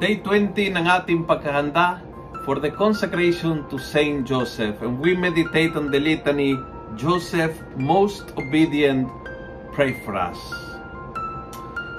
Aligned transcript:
Day 0.00 0.16
20 0.24 0.80
ng 0.80 0.88
ating 0.88 1.28
pagkahanda 1.28 2.00
for 2.48 2.56
the 2.56 2.72
consecration 2.72 3.68
to 3.68 3.76
Saint 3.76 4.24
Joseph. 4.24 4.80
And 4.80 4.96
we 4.96 5.12
meditate 5.12 5.76
on 5.76 5.92
the 5.92 6.00
litany, 6.00 6.56
Joseph, 6.96 7.52
most 7.76 8.32
obedient, 8.40 9.12
pray 9.76 9.92
for 10.00 10.16
us. 10.16 10.40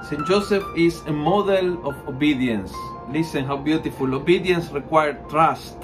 Saint 0.09 0.25
Joseph 0.25 0.65
is 0.73 1.05
a 1.05 1.13
model 1.13 1.77
of 1.85 1.93
obedience. 2.09 2.73
Listen 3.13 3.45
how 3.45 3.61
beautiful. 3.61 4.17
Obedience 4.17 4.73
required 4.73 5.21
trust. 5.29 5.77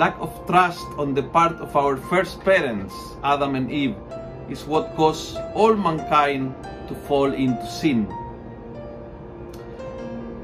Lack 0.00 0.16
of 0.24 0.32
trust 0.48 0.88
on 0.96 1.12
the 1.12 1.28
part 1.28 1.60
of 1.60 1.76
our 1.76 2.00
first 2.08 2.40
parents, 2.40 2.96
Adam 3.20 3.52
and 3.52 3.68
Eve, 3.68 4.00
is 4.48 4.64
what 4.64 4.96
caused 4.96 5.36
all 5.52 5.76
mankind 5.76 6.56
to 6.88 6.96
fall 7.04 7.36
into 7.36 7.68
sin. 7.68 8.08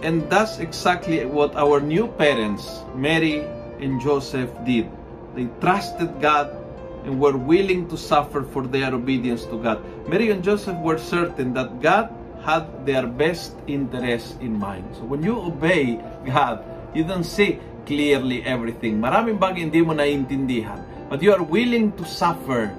And 0.00 0.24
that's 0.32 0.58
exactly 0.58 1.24
what 1.28 1.52
our 1.56 1.80
new 1.80 2.08
parents, 2.08 2.80
Mary 2.96 3.44
and 3.80 4.00
Joseph, 4.00 4.48
did. 4.64 4.88
They 5.36 5.48
trusted 5.60 6.20
God 6.20 6.56
and 7.04 7.20
were 7.20 7.36
willing 7.36 7.88
to 7.88 7.96
suffer 7.96 8.42
for 8.42 8.66
their 8.66 8.92
obedience 8.92 9.44
to 9.52 9.60
God. 9.60 9.84
Mary 10.08 10.30
and 10.32 10.44
Joseph 10.44 10.76
were 10.80 10.98
certain 10.98 11.52
that 11.54 11.80
God 11.80 12.12
had 12.40 12.88
their 12.88 13.04
best 13.06 13.52
interest 13.68 14.40
in 14.40 14.56
mind. 14.56 14.88
So 14.96 15.04
when 15.04 15.22
you 15.22 15.36
obey 15.36 16.00
God, 16.24 16.64
you 16.96 17.04
don't 17.04 17.24
see 17.24 17.60
clearly 17.84 18.44
everything. 18.44 19.00
Maraming 19.00 19.36
bagay 19.36 19.68
hindi 19.68 19.80
mo 19.84 19.92
naiintindihan. 19.92 21.10
But 21.12 21.20
you 21.20 21.34
are 21.36 21.42
willing 21.42 21.92
to 22.00 22.04
suffer 22.06 22.72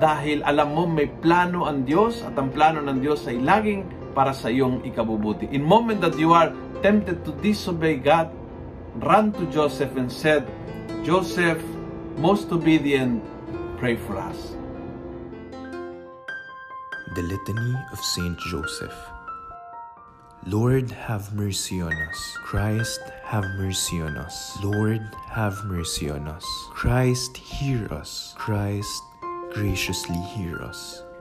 dahil 0.00 0.40
alam 0.48 0.72
mo 0.72 0.88
may 0.88 1.06
plano 1.20 1.68
ang 1.68 1.84
Diyos 1.84 2.24
at 2.24 2.32
ang 2.34 2.50
plano 2.50 2.80
ng 2.80 2.98
Diyos 3.04 3.28
ay 3.28 3.36
laging 3.36 3.84
para 4.14 4.34
sa 4.34 4.48
iyong 4.48 4.82
ikabubuti. 4.84 5.48
In 5.52 5.62
moment 5.62 6.00
that 6.00 6.18
you 6.18 6.32
are 6.32 6.52
tempted 6.82 7.24
to 7.24 7.32
disobey 7.40 7.96
God, 7.96 8.30
run 9.00 9.32
to 9.38 9.46
Joseph 9.48 9.94
and 9.96 10.10
said, 10.10 10.46
Joseph, 11.04 11.62
most 12.18 12.52
obedient, 12.52 13.22
pray 13.78 13.96
for 13.96 14.18
us. 14.18 14.56
The 17.14 17.22
Litany 17.22 17.74
of 17.92 17.98
Saint 17.98 18.38
Joseph. 18.50 18.94
Lord, 20.46 20.90
have 20.90 21.34
mercy 21.34 21.82
on 21.82 21.92
us. 21.92 22.38
Christ, 22.40 23.00
have 23.24 23.44
mercy 23.58 24.00
on 24.00 24.16
us. 24.16 24.56
Lord, 24.64 25.02
have 25.28 25.64
mercy 25.64 26.08
on 26.08 26.28
us. 26.28 26.46
Christ, 26.70 27.36
hear 27.36 27.92
us. 27.92 28.32
Christ, 28.38 29.02
graciously 29.52 30.16
hear 30.32 30.62
us. 30.62 31.02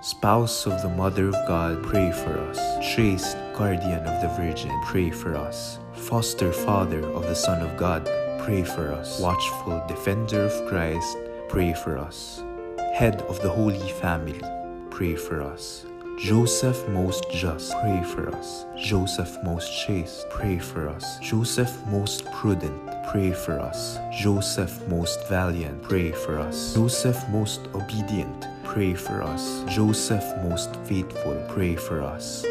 Spouse 0.00 0.64
of 0.64 0.80
the 0.80 0.88
Mother 0.88 1.26
of 1.26 1.34
God, 1.48 1.82
pray 1.82 2.12
for 2.12 2.38
us. 2.38 2.58
Chaste 2.94 3.36
Guardian 3.52 4.06
of 4.06 4.22
the 4.22 4.28
Virgin, 4.40 4.70
pray 4.84 5.10
for 5.10 5.34
us. 5.34 5.80
Foster 5.92 6.52
Father 6.52 7.04
of 7.04 7.22
the 7.22 7.34
Son 7.34 7.60
of 7.60 7.76
God, 7.76 8.04
pray 8.38 8.62
for 8.62 8.92
us. 8.92 9.20
Watchful 9.20 9.82
Defender 9.88 10.44
of 10.44 10.68
Christ, 10.68 11.16
pray 11.48 11.74
for 11.74 11.98
us. 11.98 12.44
Head 12.94 13.22
of 13.22 13.42
the 13.42 13.50
Holy 13.50 13.90
Family, 13.90 14.40
pray 14.90 15.16
for 15.16 15.42
us. 15.42 15.84
Joseph 16.16 16.88
most 16.88 17.28
just, 17.32 17.72
pray 17.80 18.00
for 18.04 18.28
us. 18.36 18.66
Joseph 18.76 19.36
most 19.42 19.68
chaste, 19.84 20.30
pray 20.30 20.60
for 20.60 20.88
us. 20.88 21.18
Joseph 21.18 21.76
most 21.88 22.24
prudent, 22.32 22.88
pray 23.10 23.32
for 23.32 23.58
us. 23.58 23.98
Joseph 24.12 24.86
most 24.86 25.28
valiant, 25.28 25.82
pray 25.82 26.12
for 26.12 26.38
us. 26.38 26.74
Joseph 26.74 27.28
most 27.30 27.62
obedient, 27.74 28.46
pray 28.68 28.92
for 28.94 29.22
us. 29.22 29.64
Joseph 29.66 30.24
most 30.44 30.76
faithful, 30.84 31.34
pray 31.48 31.74
for 31.74 32.02
us. 32.02 32.44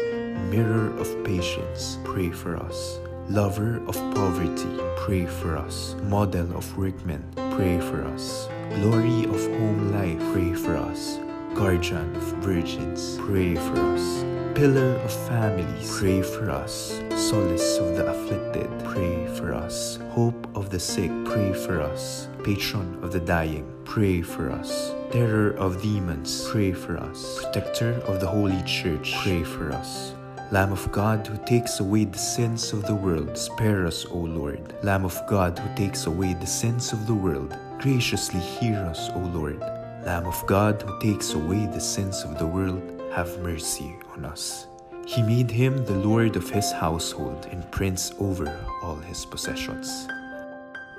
Mirror 0.50 0.90
of 0.98 1.08
patience, 1.24 1.98
pray 2.04 2.30
for 2.30 2.56
us. 2.56 2.98
Lover 3.28 3.80
of 3.86 3.94
poverty, 4.14 4.74
pray 4.96 5.26
for 5.26 5.56
us. 5.56 5.94
Model 6.02 6.56
of 6.56 6.66
workmen, 6.76 7.22
pray 7.54 7.78
for 7.80 8.04
us. 8.04 8.48
Glory 8.80 9.24
of 9.24 9.40
home 9.58 9.92
life, 9.92 10.20
pray 10.32 10.52
for 10.54 10.76
us. 10.76 11.18
Guardian 11.54 12.14
of 12.16 12.24
virgins, 12.42 13.16
pray 13.18 13.54
for 13.54 13.78
us. 13.94 14.24
Pillar 14.54 14.96
of 15.06 15.12
families, 15.28 15.98
pray 15.98 16.20
for 16.20 16.50
us. 16.50 17.00
Solace 17.14 17.78
of 17.78 17.96
the 17.96 18.06
afflicted, 18.06 18.68
pray 18.84 19.26
for 19.36 19.54
us. 19.54 20.00
Hope 20.10 20.48
of 20.56 20.70
the 20.70 20.80
sick, 20.80 21.12
pray 21.24 21.52
for 21.52 21.80
us. 21.80 22.28
Patron 22.48 22.98
of 23.04 23.12
the 23.12 23.20
dying, 23.20 23.70
pray 23.84 24.22
for 24.22 24.50
us. 24.50 24.94
Terror 25.12 25.50
of 25.58 25.82
demons, 25.82 26.48
pray 26.48 26.72
for 26.72 26.96
us. 26.96 27.44
Protector 27.44 28.00
of 28.06 28.20
the 28.20 28.26
Holy 28.26 28.62
Church, 28.62 29.12
pray 29.22 29.44
for 29.44 29.70
us. 29.70 30.14
Lamb 30.50 30.72
of 30.72 30.90
God 30.90 31.26
who 31.26 31.36
takes 31.44 31.80
away 31.80 32.06
the 32.06 32.16
sins 32.16 32.72
of 32.72 32.86
the 32.86 32.94
world, 32.94 33.36
spare 33.36 33.86
us, 33.86 34.06
O 34.06 34.16
Lord. 34.16 34.72
Lamb 34.82 35.04
of 35.04 35.20
God 35.26 35.58
who 35.58 35.76
takes 35.76 36.06
away 36.06 36.32
the 36.32 36.46
sins 36.46 36.90
of 36.94 37.06
the 37.06 37.12
world, 37.12 37.54
graciously 37.80 38.40
hear 38.40 38.78
us, 38.78 39.10
O 39.10 39.18
Lord. 39.18 39.60
Lamb 40.06 40.24
of 40.24 40.42
God 40.46 40.80
who 40.80 40.98
takes 41.00 41.34
away 41.34 41.66
the 41.66 41.78
sins 41.78 42.24
of 42.24 42.38
the 42.38 42.46
world, 42.46 42.80
have 43.12 43.38
mercy 43.40 43.94
on 44.16 44.24
us. 44.24 44.68
He 45.04 45.20
made 45.20 45.50
him 45.50 45.84
the 45.84 45.98
Lord 45.98 46.34
of 46.34 46.48
his 46.48 46.72
household 46.72 47.46
and 47.50 47.70
prince 47.70 48.14
over 48.18 48.48
all 48.82 48.96
his 48.96 49.26
possessions. 49.26 50.08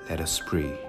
Let 0.07 0.21
us 0.21 0.39
pray. 0.45 0.88